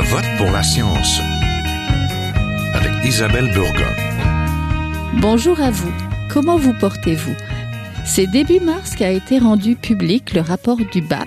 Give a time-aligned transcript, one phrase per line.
[0.00, 1.20] Je vote pour la science
[2.72, 3.92] avec Isabelle Burgon.
[5.20, 5.92] Bonjour à vous.
[6.32, 7.34] Comment vous portez-vous?
[8.04, 11.26] C'est début mars qu'a été rendu public le rapport du BAP,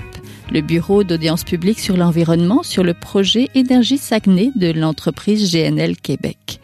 [0.53, 6.61] le Bureau d'audience publique sur l'environnement, sur le projet Énergie Saguenay de l'entreprise GNL Québec.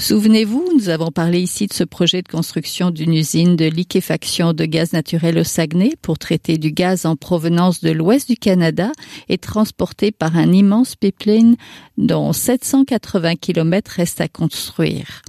[0.00, 4.64] Souvenez-vous, nous avons parlé ici de ce projet de construction d'une usine de liquéfaction de
[4.64, 8.92] gaz naturel au Saguenay pour traiter du gaz en provenance de l'ouest du Canada
[9.28, 11.56] et transporté par un immense pipeline
[11.96, 15.22] dont 780 km restent à construire.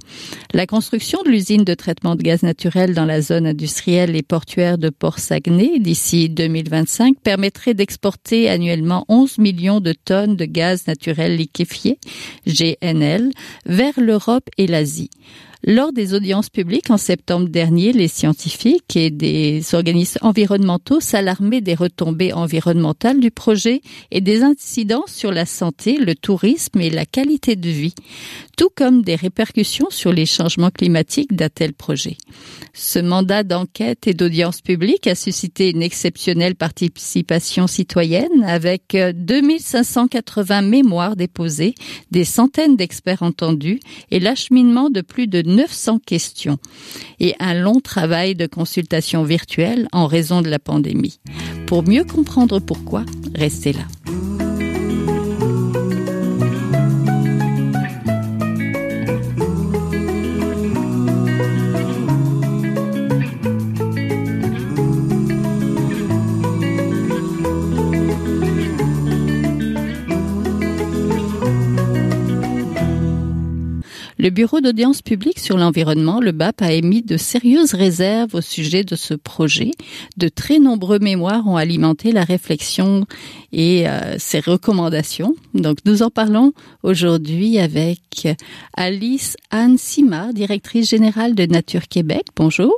[0.52, 4.78] La construction de l'usine de traitement de gaz naturel dans la zone industrielle et portuaire
[4.78, 11.98] de Port-Saguenay d'ici 2025 permettrait d'exporter annuellement 11 millions de tonnes de gaz naturel liquéfié,
[12.46, 13.30] GNL,
[13.66, 15.10] vers l'Europe et l'Asie.
[15.62, 21.74] Lors des audiences publiques en septembre dernier, les scientifiques et des organismes environnementaux s'alarmaient des
[21.74, 27.56] retombées environnementales du projet et des incidences sur la santé, le tourisme et la qualité
[27.56, 27.94] de vie,
[28.56, 32.16] tout comme des répercussions les changements climatiques d'un tel projet.
[32.72, 41.16] Ce mandat d'enquête et d'audience publique a suscité une exceptionnelle participation citoyenne avec 2580 mémoires
[41.16, 41.74] déposées,
[42.10, 46.58] des centaines d'experts entendus et l'acheminement de plus de 900 questions
[47.18, 51.20] et un long travail de consultation virtuelle en raison de la pandémie.
[51.66, 53.04] Pour mieux comprendre pourquoi,
[53.34, 54.19] restez là.
[74.20, 78.84] Le Bureau d'audience publique sur l'environnement, le BAP, a émis de sérieuses réserves au sujet
[78.84, 79.70] de ce projet.
[80.18, 83.06] De très nombreux mémoires ont alimenté la réflexion
[83.50, 85.34] et euh, ses recommandations.
[85.54, 88.28] Donc nous en parlons aujourd'hui avec
[88.76, 92.24] Alice Anne Simard, directrice générale de Nature Québec.
[92.36, 92.76] Bonjour.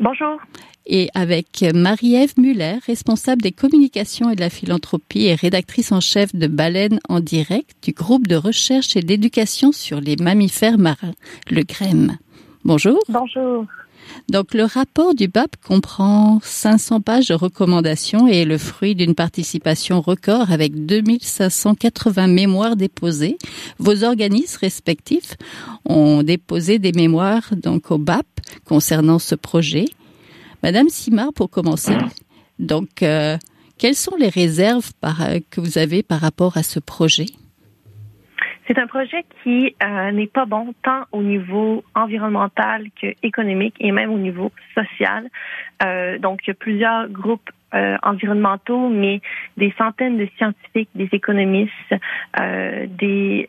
[0.00, 0.40] Bonjour
[0.88, 6.34] et avec Marie-Ève Muller, responsable des communications et de la philanthropie et rédactrice en chef
[6.34, 11.14] de Baleine en direct du groupe de recherche et d'éducation sur les mammifères marins,
[11.50, 12.16] le GREM.
[12.64, 12.98] Bonjour.
[13.08, 13.66] Bonjour.
[14.28, 19.14] Donc le rapport du BAP comprend 500 pages de recommandations et est le fruit d'une
[19.14, 23.36] participation record avec 2580 mémoires déposées.
[23.78, 25.36] Vos organismes respectifs
[25.84, 28.26] ont déposé des mémoires donc au BAP
[28.64, 29.86] concernant ce projet
[30.62, 31.94] Madame Simard, pour commencer,
[32.58, 33.36] donc, euh,
[33.78, 37.26] quelles sont les réserves euh, que vous avez par rapport à ce projet?
[38.66, 44.10] C'est un projet qui euh, n'est pas bon tant au niveau environnemental qu'économique et même
[44.10, 45.30] au niveau social.
[46.20, 47.50] donc, il y a plusieurs groupes
[48.02, 49.20] environnementaux, mais
[49.56, 51.94] des centaines de scientifiques, des économistes,
[52.36, 53.48] des,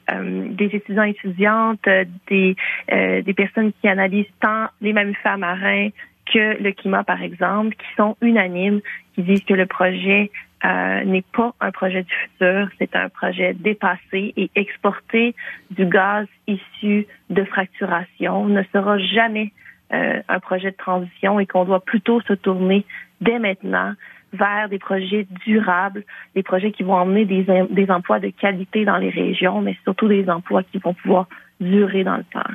[0.59, 1.87] des étudiants et étudiantes,
[2.27, 2.55] des,
[2.89, 5.89] des personnes qui analysent tant les mammifères marins
[6.31, 8.81] que le climat, par exemple, qui sont unanimes,
[9.15, 10.31] qui disent que le projet
[10.65, 15.33] euh, n'est pas un projet du futur, c'est un projet dépassé et exporter
[15.71, 19.53] du gaz issu de fracturation ne sera jamais
[19.93, 22.85] euh, un projet de transition et qu'on doit plutôt se tourner
[23.21, 23.93] dès maintenant
[24.33, 26.03] vers des projets durables,
[26.35, 30.07] des projets qui vont emmener des, des emplois de qualité dans les régions, mais surtout
[30.07, 31.27] des emplois qui vont pouvoir
[31.59, 32.53] durer dans le temps.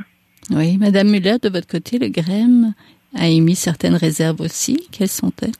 [0.50, 2.74] Oui, Madame Muller, de votre côté, le GREM
[3.14, 4.88] a émis certaines réserves aussi.
[4.92, 5.52] Quelles sont-elles?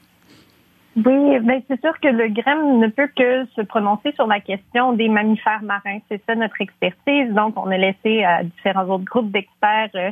[0.95, 4.93] Oui, ben c'est sûr que le GREM ne peut que se prononcer sur la question
[4.93, 5.99] des mammifères marins.
[6.09, 7.33] C'est ça notre expertise.
[7.33, 10.11] Donc, on a laissé à différents autres groupes d'experts euh,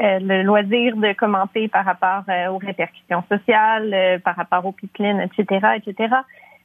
[0.00, 5.20] euh, le loisir de commenter par rapport euh, aux répercussions sociales, par rapport aux pipelines,
[5.20, 6.14] etc., etc.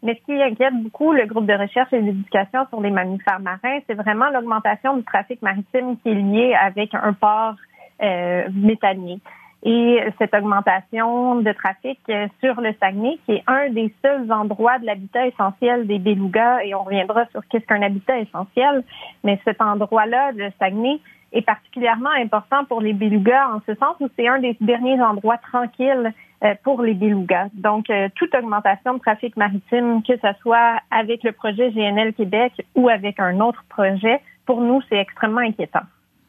[0.02, 3.80] Mais ce qui inquiète beaucoup le groupe de recherche et d'éducation sur les mammifères marins,
[3.86, 7.56] c'est vraiment l'augmentation du trafic maritime qui est lié avec un port
[8.54, 9.20] méthanier
[9.70, 14.80] et cette augmentation de trafic euh, sur le Saguenay, qui est un des seuls endroits
[14.80, 18.86] de l'habitat essentiel des belugas, et on reviendra sur qu'est-ce qu'un habitat essentiel,
[19.26, 21.02] mais cet endroit-là, le Saguenay,
[21.34, 25.38] est particulièrement important pour les belugas en ce sens où c'est un des derniers endroits
[25.38, 26.14] tranquilles
[26.46, 27.50] euh, pour les belugas.
[27.54, 32.54] Donc, euh, toute augmentation de trafic maritime, que ce soit avec le projet GNL Québec
[32.76, 35.82] ou avec un autre projet, pour nous, c'est extrêmement inquiétant.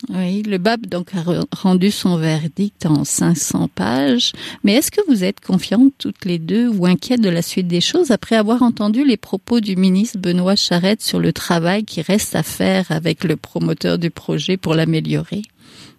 [0.09, 1.19] Oui, le BAP donc a
[1.57, 4.33] rendu son verdict en 500 pages.
[4.63, 7.81] Mais est-ce que vous êtes confiantes toutes les deux ou inquiètes de la suite des
[7.81, 12.37] choses après avoir entendu les propos du ministre Benoît Charette sur le travail qui reste
[12.37, 15.43] à faire avec le promoteur du projet pour l'améliorer,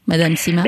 [0.07, 0.63] Madame Sima?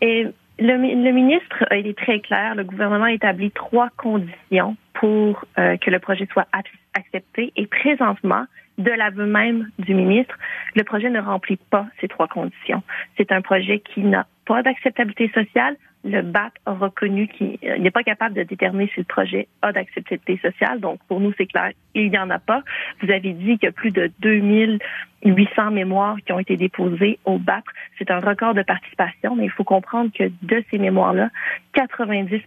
[0.00, 0.26] Et
[0.60, 2.54] le, ministre, il est très clair.
[2.54, 6.46] Le gouvernement a établi trois conditions pour euh, que le projet soit
[6.94, 7.52] accepté.
[7.56, 8.44] Et présentement,
[8.78, 10.36] de l'aveu même du ministre,
[10.74, 12.82] le projet ne remplit pas ces trois conditions.
[13.16, 18.02] C'est un projet qui n'a pas d'acceptabilité sociale, le BAP a reconnu qu'il n'est pas
[18.02, 20.80] capable de déterminer si le projet a d'acceptabilité sociale.
[20.80, 22.62] Donc, pour nous, c'est clair, il n'y en a pas.
[23.00, 27.38] Vous avez dit qu'il y a plus de 2800 mémoires qui ont été déposées au
[27.38, 27.64] BAP.
[27.98, 31.30] C'est un record de participation, mais il faut comprendre que de ces mémoires-là,
[31.74, 32.42] 90%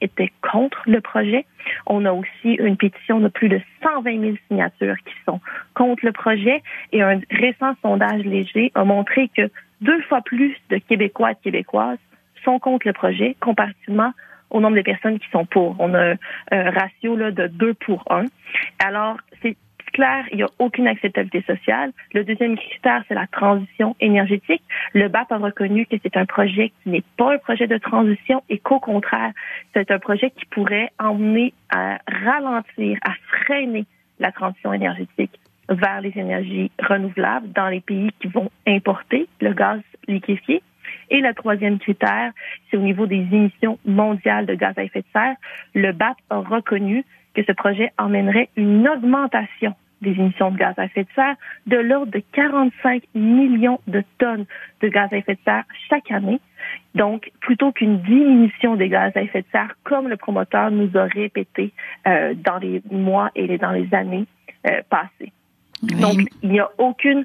[0.00, 1.46] étaient contre le projet.
[1.86, 5.40] On a aussi une pétition de plus de 120 000 signatures qui sont
[5.74, 6.62] contre le projet
[6.92, 9.48] et un récent sondage léger a montré que
[9.80, 11.98] deux fois plus de Québécois et de Québécoises
[12.44, 14.12] sont contre le projet comparativement
[14.50, 15.76] au nombre de personnes qui sont pour.
[15.78, 16.14] On a
[16.50, 18.26] un ratio là, de 2 pour 1.
[18.78, 19.56] Alors, c'est
[19.92, 21.92] clair, il n'y a aucune acceptabilité sociale.
[22.12, 24.62] Le deuxième critère, c'est la transition énergétique.
[24.92, 28.42] Le BAP a reconnu que c'est un projet qui n'est pas un projet de transition
[28.48, 29.32] et qu'au contraire,
[29.74, 33.86] c'est un projet qui pourrait emmener à ralentir, à freiner
[34.18, 39.80] la transition énergétique vers les énergies renouvelables dans les pays qui vont importer le gaz
[40.08, 40.62] liquéfié.
[41.10, 42.32] Et le troisième critère,
[42.70, 45.36] c'est au niveau des émissions mondiales de gaz à effet de serre.
[45.74, 47.04] Le BAP a reconnu
[47.34, 51.36] que ce projet emmènerait une augmentation des émissions de gaz à effet de serre
[51.66, 54.44] de l'ordre de 45 millions de tonnes
[54.82, 56.40] de gaz à effet de serre chaque année.
[56.94, 61.04] Donc, plutôt qu'une diminution des gaz à effet de serre, comme le promoteur nous a
[61.04, 61.72] répété
[62.06, 64.26] euh, dans les mois et dans les années
[64.66, 65.32] euh, passées.
[65.82, 67.24] Donc, il n'y a aucune,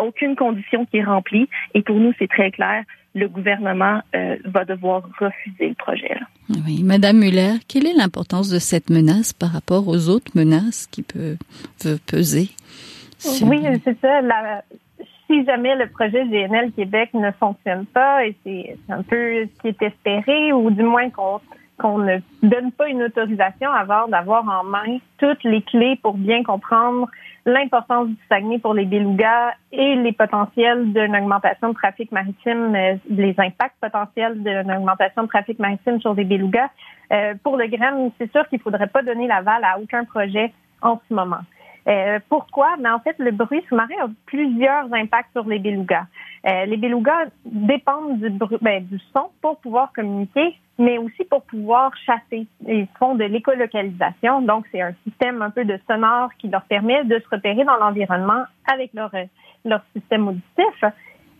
[0.00, 1.48] aucune condition qui est remplie.
[1.74, 2.84] Et pour nous, c'est très clair.
[3.14, 6.18] Le gouvernement euh, va devoir refuser le projet.
[6.66, 11.02] Oui, Madame Muller, quelle est l'importance de cette menace par rapport aux autres menaces qui
[11.02, 11.36] peuvent,
[12.06, 12.48] peser
[13.42, 14.20] Oui, c'est ça.
[15.26, 19.68] si jamais le projet GNL Québec ne fonctionne pas, et c'est un peu ce qui
[19.68, 21.40] est espéré, ou du moins qu'on
[21.78, 26.42] qu'on ne donne pas une autorisation avant d'avoir en main toutes les clés pour bien
[26.42, 27.08] comprendre
[27.46, 32.96] l'importance du Saguenay pour les belugas et les potentiels d'une augmentation de trafic maritime, euh,
[33.10, 36.68] les impacts potentiels d'une augmentation de trafic maritime sur les belugas.
[37.12, 40.52] Euh, pour le GREM, c'est sûr qu'il ne faudrait pas donner l'aval à aucun projet
[40.80, 41.40] en ce moment.
[41.86, 42.76] Euh, pourquoi?
[42.80, 46.06] Mais en fait, le bruit sous-marin a plusieurs impacts sur les belugas.
[46.46, 51.92] Euh, les belugas dépendent du, ben, du son pour pouvoir communiquer, mais aussi pour pouvoir
[52.06, 52.46] chasser.
[52.66, 57.04] Ils font de l'écolocalisation, donc c'est un système un peu de sonore qui leur permet
[57.04, 59.10] de se repérer dans l'environnement avec leur,
[59.64, 60.84] leur système auditif.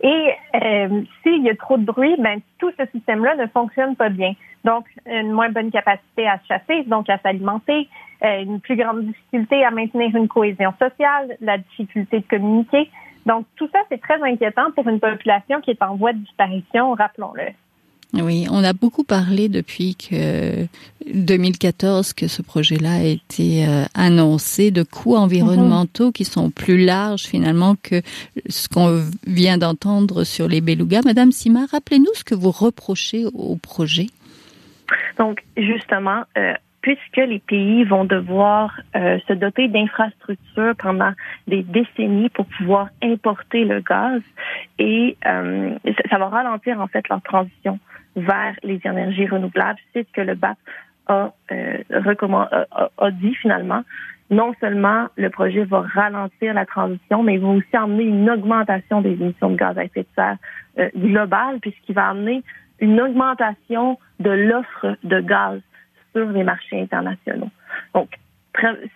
[0.01, 4.09] Et euh, s'il y a trop de bruit, ben, tout ce système-là ne fonctionne pas
[4.09, 4.33] bien.
[4.63, 7.87] Donc, une moins bonne capacité à se chasser, donc à s'alimenter,
[8.23, 12.89] euh, une plus grande difficulté à maintenir une cohésion sociale, la difficulté de communiquer.
[13.25, 16.93] Donc, tout ça, c'est très inquiétant pour une population qui est en voie de disparition,
[16.93, 17.51] rappelons-le.
[18.21, 20.67] Oui, on a beaucoup parlé depuis que
[21.13, 27.23] 2014 que ce projet-là a été euh, annoncé de coûts environnementaux qui sont plus larges
[27.23, 28.01] finalement que
[28.47, 31.01] ce qu'on vient d'entendre sur les belugas.
[31.03, 34.07] Madame Sima, rappelez-nous ce que vous reprochez au projet.
[35.17, 41.11] Donc, justement, euh, puisque les pays vont devoir euh, se doter d'infrastructures pendant
[41.47, 44.21] des décennies pour pouvoir importer le gaz
[44.79, 47.79] et ça va ralentir en fait leur transition
[48.15, 49.79] vers les énergies renouvelables.
[49.93, 50.57] C'est ce que le BAP
[51.07, 51.83] a, euh,
[52.71, 53.83] a, a, dit finalement.
[54.31, 59.01] Non seulement le projet va ralentir la transition, mais il va aussi amener une augmentation
[59.01, 60.37] des émissions de gaz à effet de serre
[60.79, 62.43] euh, globale, puisqu'il va amener
[62.79, 65.61] une augmentation de l'offre de gaz
[66.15, 67.51] sur les marchés internationaux.
[67.93, 68.09] Donc,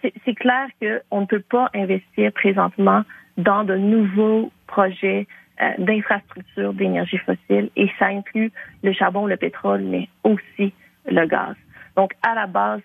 [0.01, 3.03] c'est clair qu'on ne peut pas investir présentement
[3.38, 5.27] dans de nouveaux projets
[5.78, 8.51] d'infrastructures d'énergie fossile et ça inclut
[8.84, 10.74] le charbon, le pétrole, mais aussi
[11.06, 11.56] le gaz.
[11.96, 12.82] Donc, à la base,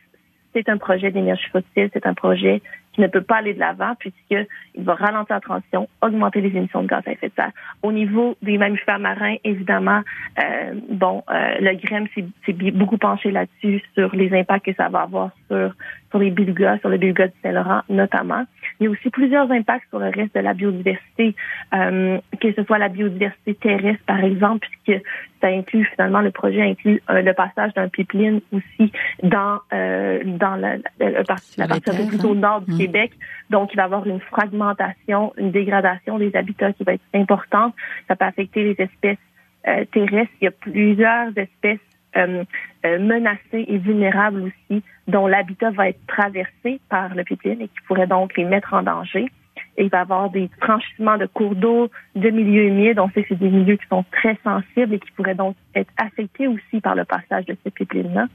[0.54, 2.62] c'est un projet d'énergie fossile, c'est un projet
[2.94, 6.82] qui ne peut pas aller de l'avant puisqu'il va ralentir la transition, augmenter les émissions
[6.82, 7.50] de gaz à effet de serre.
[7.82, 10.02] Au niveau des mammifères marins, évidemment,
[10.38, 15.02] euh, bon, euh, le GREM s'est beaucoup penché là-dessus sur les impacts que ça va
[15.02, 15.74] avoir sur
[16.14, 18.44] sur les belugas, sur le belugas du Saint-Laurent notamment.
[18.78, 21.34] Il y a aussi plusieurs impacts sur le reste de la biodiversité,
[21.74, 25.02] euh, que ce soit la biodiversité terrestre, par exemple, puisque
[25.40, 28.92] ça inclut finalement le projet inclut euh, le passage d'un pipeline aussi
[29.24, 32.78] dans euh, dans la, la, partie, la partie plutôt au nord du mmh.
[32.78, 33.12] Québec.
[33.50, 37.74] Donc, il va y avoir une fragmentation, une dégradation des habitats qui va être importante.
[38.06, 39.18] Ça peut affecter les espèces
[39.66, 40.32] euh, terrestres.
[40.40, 41.80] Il y a plusieurs espèces
[42.16, 42.44] euh,
[42.84, 47.80] euh, menacées et vulnérables aussi, dont l'habitat va être traversé par le pipeline et qui
[47.86, 49.30] pourrait donc les mettre en danger.
[49.78, 52.98] Il va y avoir des franchissements de cours d'eau, de milieux humides.
[52.98, 55.90] On sait que c'est des milieux qui sont très sensibles et qui pourraient donc être
[55.96, 58.26] affectés aussi par le passage de cette pipeline-là.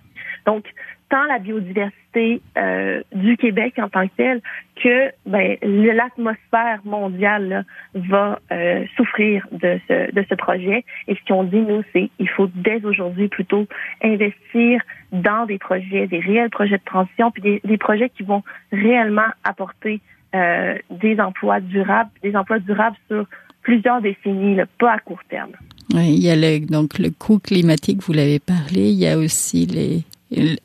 [0.45, 0.65] Donc,
[1.09, 4.41] tant la biodiversité euh, du Québec en tant que telle
[4.81, 10.85] que ben, l'atmosphère mondiale va euh, souffrir de ce, de ce projet.
[11.07, 13.67] Et ce qu'on dit, nous, c'est il faut dès aujourd'hui plutôt
[14.03, 14.81] investir
[15.11, 20.01] dans des projets, des réels projets de transition, puis des, projets qui vont réellement apporter
[20.35, 23.25] euh, des emplois durables, des emplois durables sur
[23.61, 25.51] plusieurs décennies, pas à court terme.
[25.93, 29.17] Oui, il y a le, donc le coût climatique, vous l'avez parlé, il y a
[29.17, 30.03] aussi les,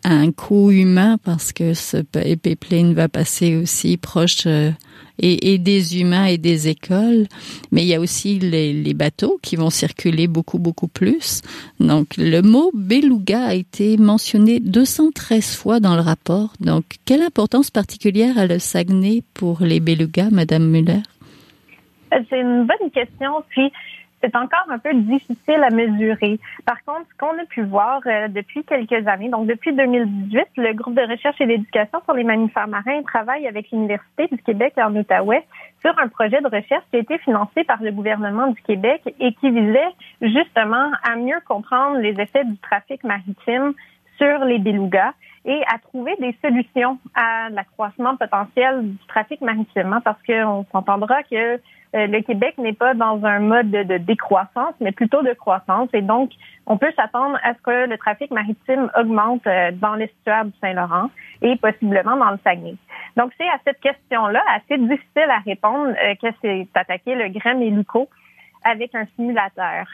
[0.05, 1.99] un coût humain parce que ce
[2.37, 4.71] pipeline va passer aussi proche euh,
[5.19, 7.27] et, et, des humains et des écoles,
[7.71, 11.41] mais il y a aussi les, les, bateaux qui vont circuler beaucoup beaucoup plus.
[11.81, 16.53] Donc le mot beluga a été mentionné 213 fois dans le rapport.
[16.61, 21.03] Donc quelle importance particulière a le Saguenay pour les belugas, Madame Muller?
[22.11, 23.43] C'est une bonne question.
[23.51, 23.73] Puis
[24.25, 26.39] c'est encore un peu difficile à mesurer.
[26.65, 30.73] Par contre, ce qu'on a pu voir euh, depuis quelques années, donc depuis 2018, le
[30.73, 34.95] groupe de recherche et d'éducation sur les mammifères marins travaille avec l'Université du Québec en
[34.97, 35.45] Outaouais
[35.85, 39.35] sur un projet de recherche qui a été financé par le gouvernement du Québec et
[39.35, 43.75] qui visait justement à mieux comprendre les effets du trafic maritime
[44.17, 45.13] sur les belugas
[45.45, 51.61] et à trouver des solutions à l'accroissement potentiel du trafic maritime, parce qu'on s'entendra que
[51.95, 55.89] le Québec n'est pas dans un mode de, décroissance, mais plutôt de croissance.
[55.93, 56.31] Et donc,
[56.67, 61.11] on peut s'attendre à ce que le trafic maritime augmente euh, dans l'estuaire du Saint-Laurent
[61.43, 62.75] et possiblement dans le Saguenay.
[63.17, 67.63] Donc, c'est à cette question-là assez difficile à répondre euh, que c'est attaqué le Grême
[67.63, 68.09] et Luco
[68.65, 69.87] avec un simulateur.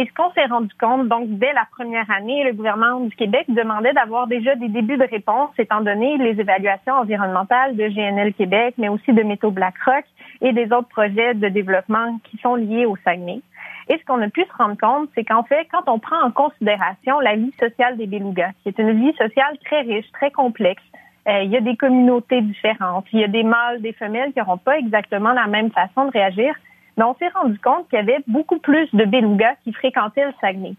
[0.00, 3.44] Et ce qu'on s'est rendu compte, donc dès la première année, le gouvernement du Québec
[3.48, 8.76] demandait d'avoir déjà des débuts de réponse, étant donné les évaluations environnementales de GNL Québec,
[8.78, 10.06] mais aussi de Métaux BlackRock
[10.40, 13.42] et des autres projets de développement qui sont liés au Saguenay.
[13.90, 16.30] Et ce qu'on a pu se rendre compte, c'est qu'en fait, quand on prend en
[16.30, 20.82] considération la vie sociale des belugas, qui est une vie sociale très riche, très complexe,
[21.28, 24.38] euh, il y a des communautés différentes, il y a des mâles, des femelles qui
[24.38, 26.54] n'auront pas exactement la même façon de réagir,
[27.00, 30.34] mais on s'est rendu compte qu'il y avait beaucoup plus de belugas qui fréquentaient le
[30.38, 30.74] Saguenay.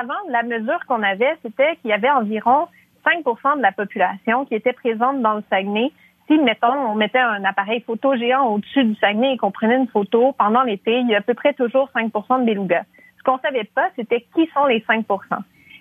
[0.00, 2.68] Avant, la mesure qu'on avait, c'était qu'il y avait environ
[3.04, 5.92] 5% de la population qui était présente dans le Saguenay.
[6.26, 9.88] Si, mettons, on mettait un appareil photo géant au-dessus du Saguenay et qu'on prenait une
[9.88, 12.84] photo pendant l'été, il y a à peu près toujours 5% de belugas.
[13.18, 15.04] Ce qu'on savait pas, c'était qui sont les 5%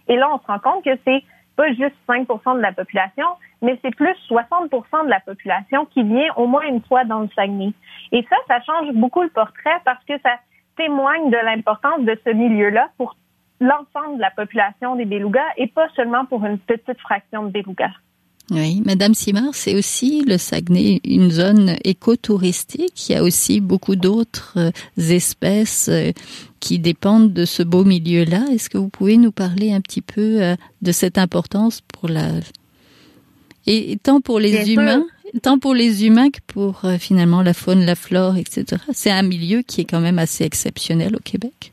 [0.09, 1.23] Et là, on se rend compte que c'est
[1.61, 3.27] pas juste 5% de la population,
[3.61, 7.29] mais c'est plus 60% de la population qui vient au moins une fois dans le
[7.35, 7.71] Saguenay.
[8.11, 10.31] Et ça, ça change beaucoup le portrait parce que ça
[10.75, 13.15] témoigne de l'importance de ce milieu-là pour
[13.59, 17.93] l'ensemble de la population des belugas et pas seulement pour une petite fraction de belugas.
[18.49, 23.07] Oui, Madame Simard, c'est aussi le Saguenay une zone écotouristique.
[23.07, 26.11] Il y a aussi beaucoup d'autres euh, espèces euh,
[26.61, 28.45] qui dépendent de ce beau milieu-là.
[28.53, 32.29] Est-ce que vous pouvez nous parler un petit peu euh, de cette importance pour la
[33.67, 35.03] et tant pour les humains,
[35.43, 38.81] tant pour les humains que pour euh, finalement la faune, la flore, etc.
[38.91, 41.71] C'est un milieu qui est quand même assez exceptionnel au Québec.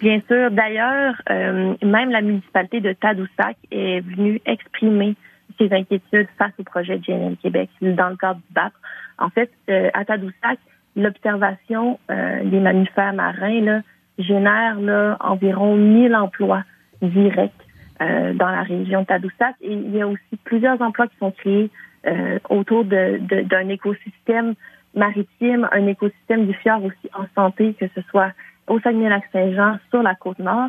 [0.00, 0.50] Bien sûr.
[0.50, 5.14] D'ailleurs, euh, même la municipalité de Tadoussac est venue exprimer
[5.58, 8.72] ses inquiétudes face au projet de GNL Québec dans le cadre du BAP.
[9.18, 10.58] En fait, euh, à Tadoussac,
[10.96, 13.80] l'observation des mammifères marins là,
[14.18, 16.64] génère là, environ 1000 emplois
[17.02, 17.52] directs
[18.00, 19.54] euh, dans la région de Tadoussac.
[19.60, 21.70] Et il y a aussi plusieurs emplois qui sont créés
[22.06, 24.54] euh, autour d'un de, écosystème
[24.94, 28.32] maritime, un écosystème du fjord aussi en santé, que ce soit
[28.66, 30.68] au Saguenay-Lac-Saint-Jean, sur la côte nord,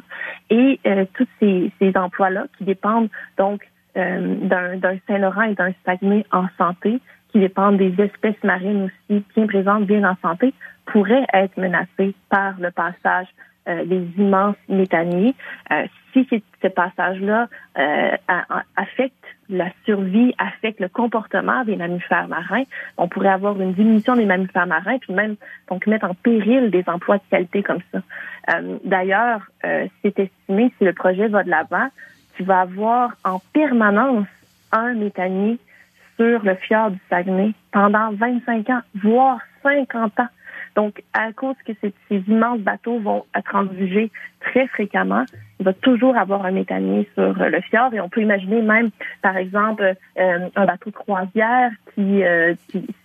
[0.50, 3.62] et euh, tous ces, ces emplois-là qui dépendent donc
[3.96, 7.00] d'un Saint-Laurent et d'un Saguenay en santé,
[7.39, 10.53] qui des espèces marines aussi bien présentes, bien en santé,
[10.86, 13.27] pourraient être menacés par le passage
[13.67, 15.36] euh, les immenses méthaniers.
[15.72, 16.25] Euh, si
[16.62, 18.12] ce passage-là euh,
[18.77, 19.13] affecte
[19.50, 22.63] la survie, affecte le comportement des mammifères marins,
[22.98, 25.36] on pourrait avoir une diminution des mammifères marins, puis même
[25.70, 28.00] donc mettre en péril des emplois de qualité comme ça.
[28.86, 31.89] D'ailleurs, c'est estimé, si le projet va de l'avant,
[32.36, 34.27] qu'il va avoir en permanence
[34.72, 35.60] un méthanier
[36.18, 40.28] sur le fjord du Saguenay pendant 25 ans, voire 50 ans.
[40.76, 41.92] Donc, à cause que ces,
[42.28, 45.26] immenses bateaux vont être envisagés très fréquemment,
[45.60, 48.92] il va toujours avoir un méthanier sur le fjord et on peut imaginer même,
[49.24, 52.54] par exemple, euh, un bateau de croisière qui, euh,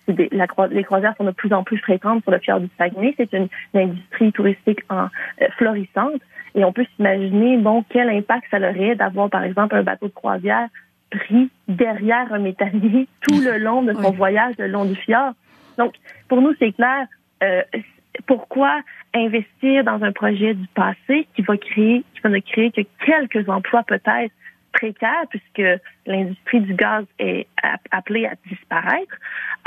[0.07, 3.15] les croisières sont de plus en plus fréquentes sur le fjord du Saguenay.
[3.17, 5.07] C'est une, industrie touristique en,
[5.41, 6.21] euh, florissante
[6.53, 10.13] et on peut s'imaginer, bon, quel impact ça aurait d'avoir, par exemple, un bateau de
[10.13, 10.67] croisière
[11.17, 15.33] pris derrière un méthanier tout le long de son voyage le long du fjord
[15.77, 15.93] Donc,
[16.27, 17.07] pour nous, c'est clair.
[17.43, 17.61] Euh,
[18.27, 18.81] pourquoi
[19.13, 23.49] investir dans un projet du passé qui va créer, qui va ne créer que quelques
[23.49, 24.33] emplois peut-être
[24.71, 27.47] précaires puisque l'industrie du gaz est
[27.91, 29.15] appelée à disparaître,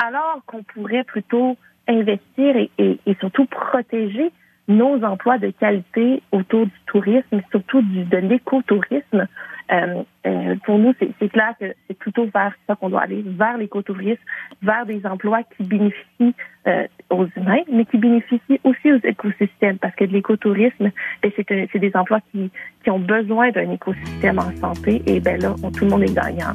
[0.02, 1.56] alors qu'on pourrait plutôt
[1.88, 4.32] investir et, et, et surtout protéger
[4.68, 9.26] nos emplois de qualité autour du tourisme, surtout du, de l'écotourisme.
[9.72, 13.58] Euh, euh, pour nous, c'est clair que c'est plutôt vers ça qu'on doit aller, vers
[13.58, 14.22] l'écotourisme,
[14.62, 16.34] vers des emplois qui bénéficient
[16.68, 20.90] euh, aux humains, mais qui bénéficient aussi aux écosystèmes, parce que l'écotourisme,
[21.22, 22.50] ben, c'est des emplois qui,
[22.84, 26.14] qui ont besoin d'un écosystème en santé, et ben là, on, tout le monde est
[26.14, 26.54] gagnant.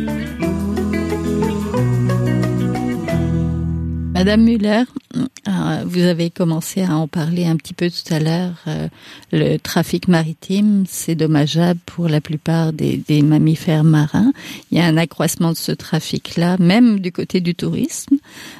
[4.23, 4.83] Madame Muller,
[5.15, 8.53] euh, vous avez commencé à en parler un petit peu tout à l'heure.
[8.67, 8.87] Euh,
[9.31, 14.31] le trafic maritime, c'est dommageable pour la plupart des, mammifères marins.
[14.69, 18.17] Il y a un accroissement de ce trafic-là, même du côté du tourisme.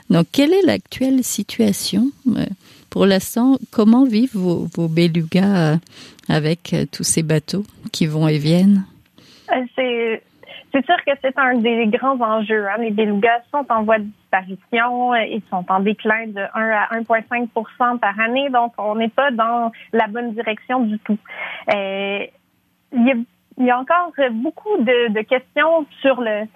[0.10, 2.44] Donc, quelle est l'actuelle situation euh,
[2.90, 5.78] Pour l'instant, comment vivent vos, vos belugas
[6.28, 8.84] avec tous ces bateaux qui vont et viennent?
[9.76, 10.24] C'est
[10.72, 12.68] c'est sûr que c'est un des grands enjeux.
[12.68, 12.78] Hein.
[12.80, 15.16] Les belugas sont en voie de disparition.
[15.16, 18.50] Ils sont en déclin de 1 à 1,5% par année.
[18.50, 21.18] Donc, on n'est pas dans la bonne direction du tout.
[21.74, 22.26] Euh,
[22.94, 23.26] il,
[23.58, 26.48] y a, encore beaucoup de, questions sur le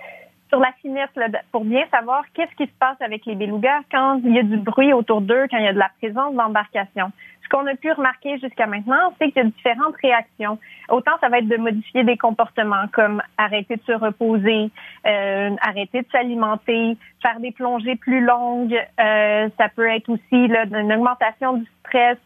[0.49, 1.09] sur la finesse
[1.51, 4.57] pour bien savoir qu'est-ce qui se passe avec les belugas quand il y a du
[4.57, 7.11] bruit autour d'eux, quand il y a de la présence d'embarcation
[7.45, 10.57] ce qu'on a pu remarquer jusqu'à maintenant, c'est qu'il y a différentes réactions.
[10.89, 14.71] Autant ça va être de modifier des comportements comme arrêter de se reposer,
[15.05, 18.75] euh, arrêter de s'alimenter, faire des plongées plus longues.
[18.99, 22.17] Euh, ça peut être aussi là, une augmentation du stress.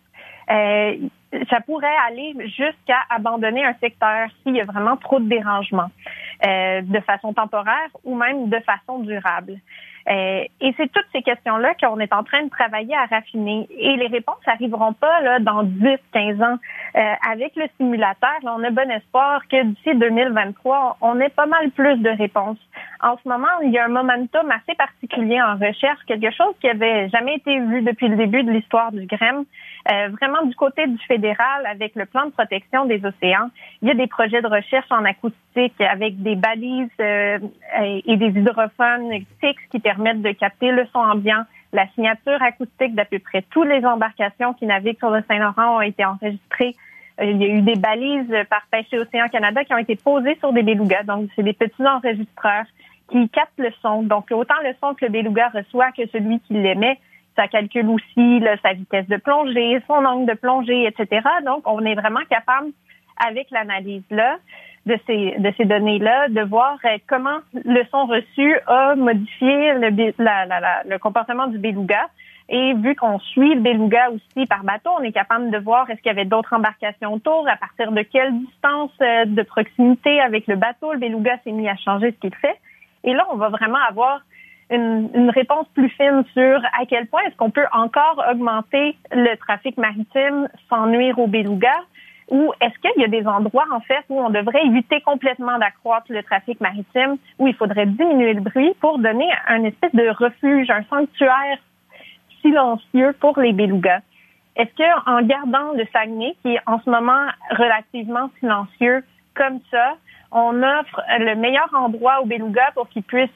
[0.50, 0.98] Euh,
[1.50, 5.92] ça pourrait aller jusqu'à abandonner un secteur s'il y a vraiment trop de dérangements
[6.46, 9.58] euh, de façon temporaire ou même de façon durable.
[10.10, 13.67] Euh, et c'est toutes ces questions-là qu'on est en train de travailler à raffiner.
[13.78, 16.58] Et les réponses n'arriveront pas là, dans 10, 15 ans.
[16.95, 21.69] Euh, avec le simulateur, on a bon espoir que d'ici 2023, on ait pas mal
[21.72, 22.58] plus de réponses.
[23.02, 26.69] En ce moment, il y a un momentum assez particulier en recherche, quelque chose qui
[26.69, 29.45] avait jamais été vu depuis le début de l'histoire du GREM.
[29.88, 33.50] Euh, vraiment du côté du fédéral, avec le plan de protection des océans,
[33.82, 37.39] il y a des projets de recherche en acoustique avec des balises euh,
[37.82, 41.44] et des hydrophones fixes qui permettent de capter le son ambiant.
[41.72, 45.82] La signature acoustique d'à peu près toutes les embarcations qui naviguent sur le Saint-Laurent ont
[45.82, 46.76] été enregistrées.
[47.22, 50.36] Euh, il y a eu des balises par Pêche Océan Canada qui ont été posées
[50.39, 51.04] sur des belugas.
[51.04, 52.65] Donc, c'est des petits enregistreurs
[53.10, 54.04] qui captent le son.
[54.04, 57.00] Donc, autant le son que le beluga reçoit que celui qui l'émet
[57.39, 61.25] ça calcule aussi sa vitesse de plongée, son angle de plongée, etc.
[61.45, 62.71] Donc, on est vraiment capable,
[63.25, 64.38] avec l'analyse là,
[64.86, 70.89] de ces, de ces données-là, de voir euh, comment le son reçu a modifié le,
[70.89, 72.10] le comportement du beluga.
[72.49, 76.02] Et vu qu'on suit le beluga aussi par bateau, on est capable de voir est-ce
[76.02, 80.47] qu'il y avait d'autres embarcations autour, à partir de quelle distance euh, de proximité avec
[80.47, 82.58] le bateau le beluga s'est mis à changer ce qu'il fait.
[83.06, 84.21] Et là, on va vraiment avoir
[84.69, 89.77] une, réponse plus fine sur à quel point est-ce qu'on peut encore augmenter le trafic
[89.77, 91.84] maritime sans nuire aux belugas
[92.29, 96.05] ou est-ce qu'il y a des endroits, en fait, où on devrait éviter complètement d'accroître
[96.10, 100.69] le trafic maritime, où il faudrait diminuer le bruit pour donner un espèce de refuge,
[100.69, 101.58] un sanctuaire
[102.41, 104.01] silencieux pour les belugas?
[104.55, 109.03] Est-ce que en gardant le Saguenay, qui est en ce moment relativement silencieux
[109.34, 109.95] comme ça,
[110.32, 113.30] on offre le meilleur endroit aux belugas pour qu'ils puissent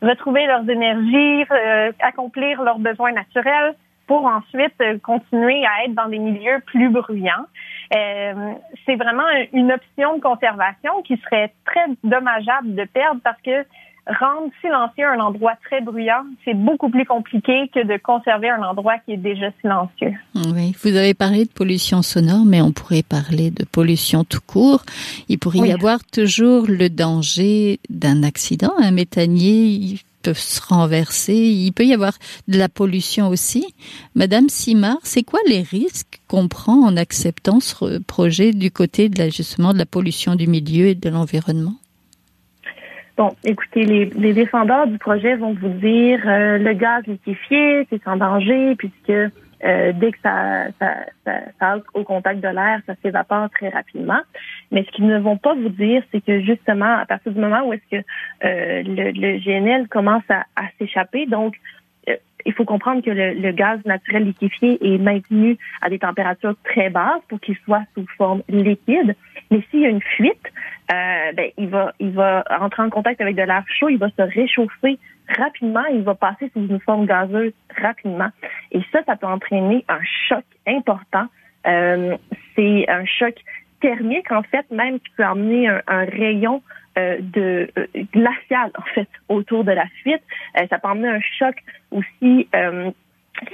[0.00, 3.74] retrouver leurs énergies, euh, accomplir leurs besoins naturels
[4.06, 7.46] pour ensuite euh, continuer à être dans des milieux plus bruyants.
[7.94, 8.52] Euh,
[8.84, 13.64] c'est vraiment une option de conservation qui serait très dommageable de perdre parce que
[14.06, 18.98] rendre silencieux un endroit très bruyant, c'est beaucoup plus compliqué que de conserver un endroit
[19.04, 20.12] qui est déjà silencieux.
[20.34, 24.82] Oui, vous avez parlé de pollution sonore, mais on pourrait parler de pollution tout court.
[25.28, 28.72] Il pourrait y avoir toujours le danger d'un accident.
[28.78, 31.34] Un méthanier peut se renverser.
[31.34, 32.14] Il peut y avoir
[32.48, 33.66] de la pollution aussi.
[34.14, 39.18] Madame Simard, c'est quoi les risques qu'on prend en acceptant ce projet du côté de
[39.18, 41.74] l'ajustement de la pollution du milieu et de l'environnement?
[43.16, 48.02] Bon, écoutez, les, les, défendeurs du projet vont vous dire euh, le gaz liquéfié, c'est
[48.02, 50.94] sans danger, puisque euh, dès que ça, ça,
[51.24, 54.20] ça, ça au contact de l'air, ça s'évapore très rapidement.
[54.70, 57.62] Mais ce qu'ils ne vont pas vous dire, c'est que justement, à partir du moment
[57.66, 58.04] où est-ce que
[58.44, 61.54] euh, le, le, GNL commence à, à s'échapper, donc
[62.44, 67.22] il faut comprendre que le, gaz naturel liquéfié est maintenu à des températures très basses
[67.28, 69.14] pour qu'il soit sous forme liquide.
[69.50, 70.46] Mais s'il y a une fuite,
[70.92, 74.08] euh, ben, il va, il va entrer en contact avec de l'air chaud, il va
[74.10, 78.28] se réchauffer rapidement, il va passer sous une forme gazeuse rapidement.
[78.72, 81.26] Et ça, ça peut entraîner un choc important.
[81.66, 82.16] Euh,
[82.56, 83.34] c'est un choc
[83.82, 86.62] thermique, en fait, même qui peut amener un, rayon
[86.96, 90.22] euh, de euh, glacial, en fait, autour de la fuite.
[90.58, 91.56] Euh, ça peut amener un choc
[91.90, 92.48] aussi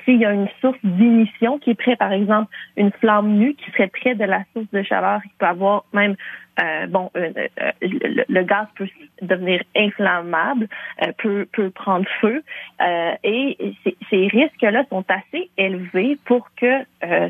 [0.05, 3.71] s'il y a une source d'émission qui est près, par exemple, une flamme nue qui
[3.71, 6.15] serait près de la source de chaleur, il peut avoir même,
[6.89, 8.89] bon, le, gaz peut
[9.23, 10.69] devenir inflammable,
[11.17, 12.43] peut, peut prendre feu,
[13.25, 13.75] et
[14.11, 16.85] ces risques-là sont assez élevés pour que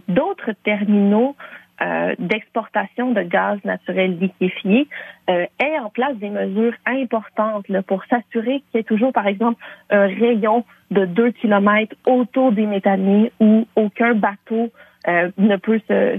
[0.08, 1.36] d'autres terminaux
[1.80, 4.88] euh, d'exportation de gaz naturel liquéfié
[5.30, 9.26] euh, ait en place des mesures importantes là, pour s'assurer qu'il y ait toujours, par
[9.26, 14.70] exemple, un rayon de 2 km autour des méthaniers où aucun bateau
[15.06, 16.18] euh, ne peut se,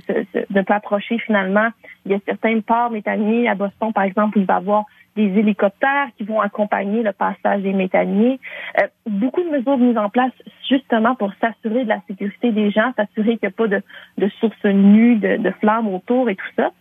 [0.53, 1.69] ne peut approcher finalement.
[2.05, 4.85] Il y a certains ports méthaniers à Boston, par exemple, où il va y avoir
[5.15, 8.39] des hélicoptères qui vont accompagner le passage des méthaniers.
[8.79, 10.31] Euh, beaucoup de mesures mises en place
[10.69, 14.63] justement pour s'assurer de la sécurité des gens, s'assurer qu'il n'y a pas de, sources
[14.65, 16.71] nues, de, flammes autour et tout ça.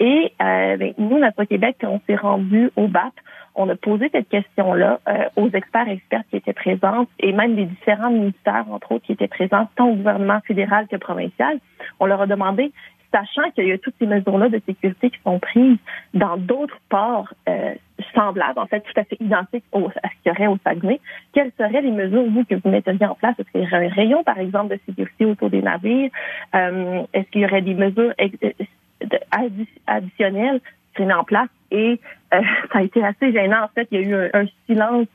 [0.00, 3.12] Et euh, ben, nous, notre Québec, on s'est rendu au BAP,
[3.54, 7.56] on a posé cette question-là euh, aux experts et expertes qui étaient présents et même
[7.56, 11.58] des différents ministères, entre autres, qui étaient présents, tant au gouvernement fédéral que provincial.
[11.98, 12.70] On leur a demandé
[13.12, 15.78] sachant qu'il y a toutes ces mesures-là de sécurité qui sont prises
[16.14, 17.74] dans d'autres ports euh,
[18.14, 21.00] semblables, en fait, tout à fait identiques à ce qu'il y aurait au Saguenay,
[21.32, 23.34] quelles seraient les mesures, vous, que vous metteriez en place?
[23.38, 26.10] Est-ce qu'il y aurait un rayon, par exemple, de sécurité autour des navires?
[26.54, 28.12] Euh, est-ce qu'il y aurait des mesures
[29.86, 30.60] additionnelles
[30.98, 31.48] mis en place?
[31.70, 32.00] Et
[32.34, 32.40] euh,
[32.72, 33.64] ça a été assez gênant.
[33.64, 35.06] En fait, il y a eu un, silence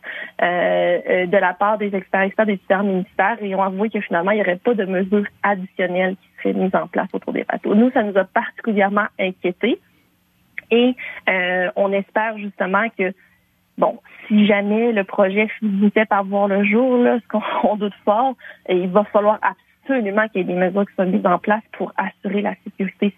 [0.41, 3.99] euh, de la part des experts experts des différents ministères et ils ont avoué que
[4.01, 7.75] finalement, il n'y aurait pas de mesures additionnelles qui mise en place autour des bateaux.
[7.75, 9.79] Nous, ça nous a particulièrement inquiétés
[10.71, 10.95] et
[11.29, 13.13] euh, on espère justement que
[13.77, 18.35] bon, si jamais le projet finissait par voir le jour, là, ce qu'on doute fort,
[18.69, 21.93] il va falloir absolument qu'il y ait des mesures qui soient mises en place pour
[21.97, 23.13] assurer la sécurité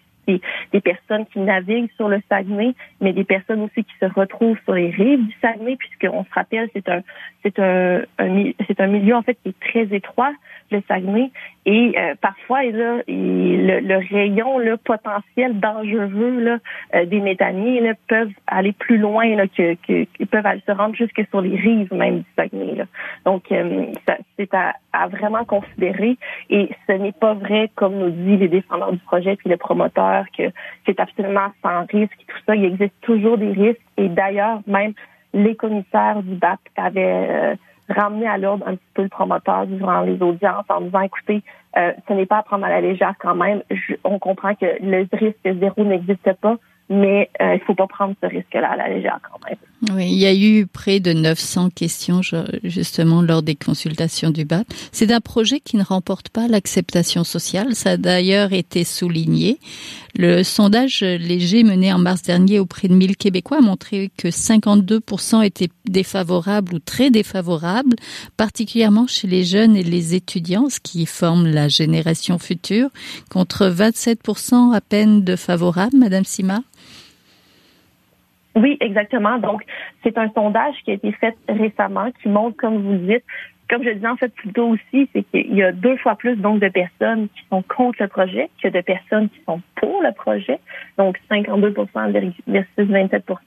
[0.72, 4.74] des, personnes qui naviguent sur le Saguenay, mais des personnes aussi qui se retrouvent sur
[4.74, 7.02] les rives du Saguenay, puisqu'on se rappelle, c'est un,
[8.18, 10.32] un, c'est un milieu en fait qui est très étroit,
[10.70, 11.30] le Saguenay,
[11.66, 16.58] et euh, parfois là, le, le, rayon le potentiel dangereux là,
[16.94, 20.72] euh, des méthaniers là, peuvent aller plus loin là, que, que, ils peuvent aller se
[20.72, 22.76] rendre jusque sur les rives même du Saguenay.
[22.76, 22.84] Là.
[23.24, 23.86] Donc euh,
[24.38, 26.16] c'est à, à, vraiment considérer,
[26.50, 30.24] et ce n'est pas vrai comme nous dit les défendeurs du projet puis le promoteur
[30.38, 30.44] que
[30.86, 32.54] c'est absolument sans risque et tout ça.
[32.54, 33.80] Il existe toujours des risques.
[33.96, 34.92] Et d'ailleurs, même
[35.34, 37.56] les commissaires du BAP avaient
[37.88, 41.42] ramené à l'ordre un petit peu le promoteur durant les audiences en disant, écoutez,
[41.76, 43.62] euh, ce n'est pas à prendre à la légère quand même.
[44.04, 46.56] on comprend que le risque zéro n'existe pas
[46.88, 49.58] mais euh, il faut pas prendre ce risque-là à la légère quand même.
[49.94, 52.22] Oui, il y a eu près de 900 questions
[52.64, 54.66] justement lors des consultations du BAP.
[54.90, 57.74] C'est un projet qui ne remporte pas l'acceptation sociale.
[57.74, 59.58] Ça a d'ailleurs été souligné.
[60.18, 65.44] Le sondage léger mené en mars dernier auprès de 1000 Québécois a montré que 52%
[65.44, 67.96] étaient défavorables ou très défavorables,
[68.38, 72.88] particulièrement chez les jeunes et les étudiants, ce qui forment la génération future,
[73.30, 76.62] contre 27% à peine de favorables, Madame Simard.
[78.56, 79.38] Oui, exactement.
[79.38, 79.62] Donc,
[80.02, 83.24] c'est un sondage qui a été fait récemment qui montre, comme vous le dites,
[83.68, 86.36] comme je disais en fait plus tôt aussi, c'est qu'il y a deux fois plus
[86.36, 90.12] donc de personnes qui sont contre le projet que de personnes qui sont pour le
[90.12, 90.60] projet,
[90.98, 93.38] donc 52% versus 27%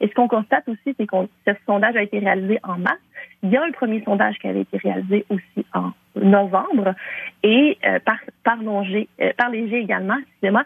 [0.00, 2.98] Et ce qu'on constate aussi, c'est que ce sondage a été réalisé en mars.
[3.42, 6.94] Il y a un premier sondage qui avait été réalisé aussi en novembre
[7.42, 10.64] et euh, par par, Longer, euh, par Léger également, excusez-moi.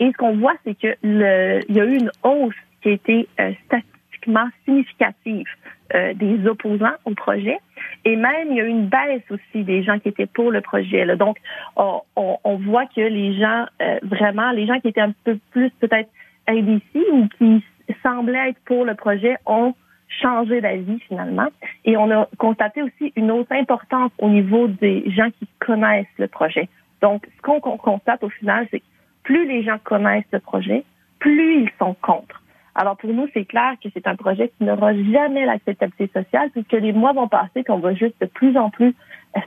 [0.00, 2.92] Et ce qu'on voit, c'est que le, il y a eu une hausse qui a
[2.92, 5.46] été euh, statistiquement significative
[5.94, 7.58] euh, des opposants au projet.
[8.04, 10.60] Et même, il y a eu une baisse aussi des gens qui étaient pour le
[10.60, 11.16] projet.
[11.16, 11.38] Donc,
[11.76, 16.10] on, voit que les gens, euh, vraiment, les gens qui étaient un peu plus peut-être
[16.46, 17.64] indécis ou qui
[18.02, 19.74] semblaient être pour le projet ont
[20.08, 21.48] changé d'avis finalement.
[21.84, 26.28] Et on a constaté aussi une hausse importante au niveau des gens qui connaissent le
[26.28, 26.68] projet.
[27.00, 28.84] Donc, ce qu'on constate au final, c'est que
[29.22, 30.84] plus les gens connaissent le projet,
[31.18, 32.42] plus ils sont contre.
[32.74, 36.72] Alors pour nous, c'est clair que c'est un projet qui n'aura jamais l'acceptabilité sociale puisque
[36.72, 38.94] les mois vont passer qu'on va juste de plus en plus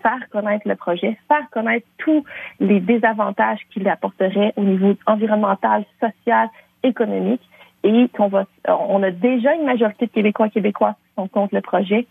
[0.01, 2.23] faire connaître le projet, faire connaître tous
[2.59, 6.49] les désavantages qu'il apporterait au niveau environnemental, social,
[6.83, 7.41] économique
[7.83, 11.55] et qu'on va, on a déjà une majorité de Québécois et Québécois qui sont contre
[11.55, 12.07] le projet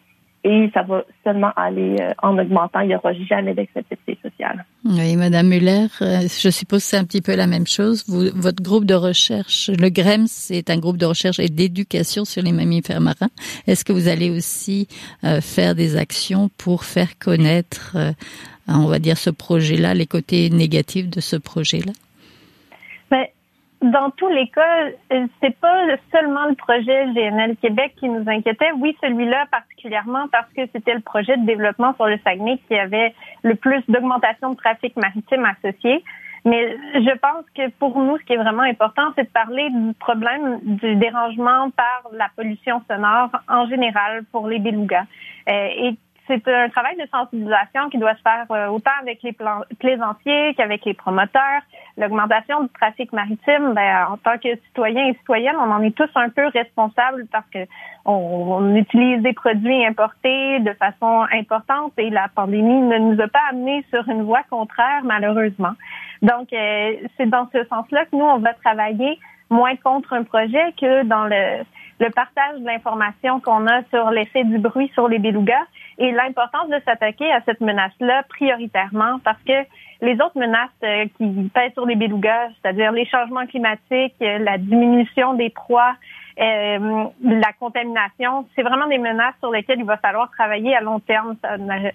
[0.47, 2.79] et ça va seulement aller euh, en augmentant.
[2.81, 4.65] Il n'y aura jamais d'acceptabilité sociale.
[4.85, 8.05] Oui, Madame Muller, euh, je suppose que c'est un petit peu la même chose.
[8.07, 12.53] Votre groupe de recherche, le GREMS, c'est un groupe de recherche et d'éducation sur les
[12.53, 13.31] mammifères marins.
[13.67, 14.87] Est-ce que vous allez aussi
[15.25, 17.97] euh, faire des actions pour faire connaître,
[18.69, 21.93] on va dire, ce projet-là, les côtés négatifs de ce projet-là?
[23.83, 28.73] Dans tous les cas, euh, c'est pas seulement le projet GNL Québec qui nous inquiétait.
[28.79, 33.15] Oui, celui-là particulièrement parce que c'était le projet de développement sur le Saguenay qui avait
[33.43, 36.03] le plus d'augmentation de trafic maritime associé.
[36.47, 39.93] Mais je pense que pour nous, ce qui est vraiment important, c'est de parler du
[39.95, 45.07] problème du dérangement par la pollution sonore en général pour les belugas.
[45.49, 45.97] Euh, et
[46.29, 49.37] c'est un travail de sensibilisation qui doit se faire euh, autant avec les
[49.79, 51.63] plaisanciers qu'avec les promoteurs.
[51.99, 56.11] L'augmentation du trafic maritime, ben, en tant que citoyens et citoyennes, on en est tous
[56.15, 57.61] un peu responsables parce que
[58.05, 63.41] on, utilise des produits importés de façon importante et la pandémie ne nous a pas
[63.51, 65.73] amenés sur une voie contraire, malheureusement.
[66.23, 70.73] Donc, euh, c'est dans ce sens-là que nous, on va travailler moins contre un projet
[70.79, 71.65] que dans le,
[71.99, 75.65] le partage de l'information qu'on a sur l'effet du bruit sur les belugas
[75.99, 79.53] et l'importance de s'attaquer à cette menace-là prioritairement parce que
[80.03, 84.59] les autres menaces euh, qui pèsent sur les belugas, c'est-à-dire les changements climatiques, euh, la
[84.59, 85.95] diminution des proies,
[86.39, 91.01] euh, la contamination, c'est vraiment des menaces sur lesquelles il va falloir travailler à long
[91.01, 91.37] terme.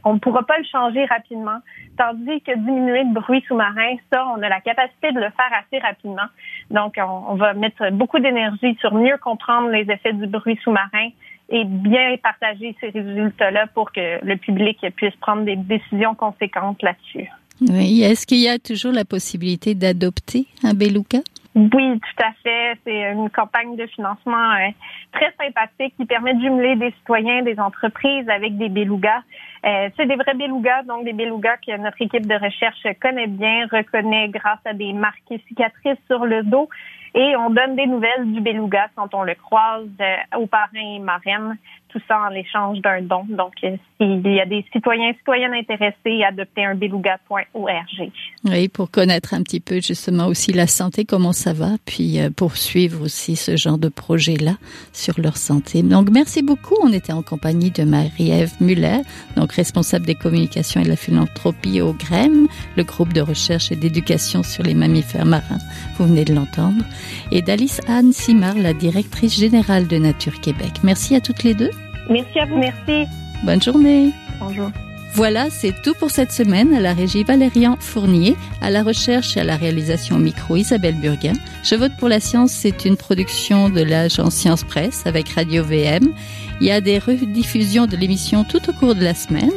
[0.03, 1.59] on ne pourra pas le changer rapidement,
[1.97, 5.77] tandis que diminuer le bruit sous-marin, ça, on a la capacité de le faire assez
[5.79, 6.27] rapidement.
[6.71, 11.09] Donc, on, va mettre beaucoup d'énergie sur mieux comprendre les effets du bruit sous-marin
[11.49, 17.29] et bien partager ces résultats-là pour que le public puisse prendre des décisions conséquentes là-dessus.
[17.61, 18.01] Oui.
[18.01, 21.19] Est-ce qu'il y a toujours la possibilité d'adopter un beluga?
[21.53, 22.79] Oui, tout à fait.
[22.85, 24.69] C'est une campagne de financement euh,
[25.11, 29.21] très sympathique qui permet de jumeler des citoyens, des entreprises avec des belugas.
[29.65, 33.67] Euh, c'est des vrais belugas, donc des belugas que notre équipe de recherche connaît bien,
[33.71, 36.69] reconnaît grâce à des marques et cicatrices sur le dos.
[37.13, 40.99] Et on donne des nouvelles du beluga quand on le croise euh, aux parrains et
[40.99, 41.57] marraines,
[41.89, 43.25] tout ça en échange d'un don.
[43.27, 48.11] Donc, euh, s'il y a des citoyens et citoyennes intéressés, adopter un beluga.org.
[48.45, 52.29] Oui, pour connaître un petit peu justement aussi la santé, comment ça va, puis euh,
[52.29, 54.57] poursuivre aussi ce genre de projet-là
[54.93, 55.81] sur leur santé.
[55.81, 56.75] Donc, merci beaucoup.
[56.83, 58.99] On était en compagnie de Marie-Ève Muller,
[59.35, 63.75] donc responsable des communications et de la philanthropie au GREM, le groupe de recherche et
[63.75, 65.59] d'éducation sur les mammifères marins.
[65.97, 66.85] Vous venez de l'entendre
[67.31, 70.71] et d'Alice Anne Simard, la directrice générale de Nature Québec.
[70.83, 71.71] Merci à toutes les deux.
[72.09, 72.57] Merci à vous.
[72.57, 73.09] Merci.
[73.43, 74.11] Bonne journée.
[74.39, 74.69] Bonjour.
[75.13, 76.73] Voilà, c'est tout pour cette semaine.
[76.73, 81.33] À la régie Valérian Fournier, à la recherche et à la réalisation micro Isabelle Burguin.
[81.63, 86.13] Je vote pour la science, c'est une production de l'agence Science Presse avec Radio VM.
[86.61, 89.51] Il y a des rediffusions de l'émission tout au cours de la semaine.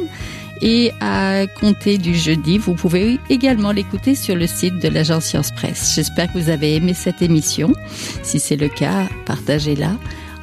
[0.61, 5.51] Et à compter du jeudi, vous pouvez également l'écouter sur le site de l'agence Science
[5.51, 5.93] Presse.
[5.95, 7.73] J'espère que vous avez aimé cette émission.
[8.23, 9.91] Si c'est le cas, partagez-la.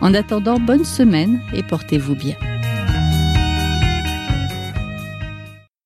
[0.01, 2.37] En attendant, bonne semaine et portez-vous bien.